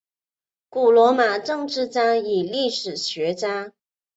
[0.67, 3.71] 古罗马政治家与历史学家。